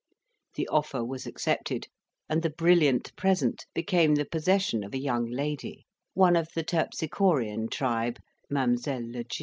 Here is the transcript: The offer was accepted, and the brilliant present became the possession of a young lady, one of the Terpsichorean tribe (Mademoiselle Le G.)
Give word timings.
The 0.55 0.67
offer 0.69 1.05
was 1.05 1.27
accepted, 1.27 1.85
and 2.27 2.41
the 2.41 2.49
brilliant 2.49 3.15
present 3.15 3.67
became 3.75 4.15
the 4.15 4.25
possession 4.25 4.83
of 4.83 4.95
a 4.95 4.99
young 4.99 5.27
lady, 5.27 5.85
one 6.15 6.35
of 6.35 6.47
the 6.55 6.63
Terpsichorean 6.63 7.69
tribe 7.69 8.17
(Mademoiselle 8.49 9.03
Le 9.11 9.23
G.) 9.25 9.39